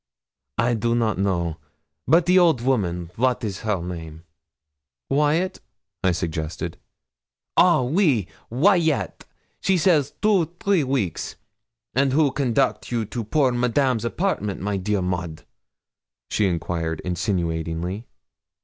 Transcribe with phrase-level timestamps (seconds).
[0.57, 1.57] 'I do not know,
[2.07, 4.23] but the old women wat is her name?'
[5.11, 5.59] 'Wyat,'
[6.03, 6.79] I suggested.
[7.55, 7.87] 'Oh!
[7.87, 9.25] oui, Waiatt;
[9.59, 11.19] she says two, three week.
[11.93, 15.45] And who conduct you to poor Madame's apartment, my dear Maud?'
[16.31, 18.07] She inquired insinuatingly.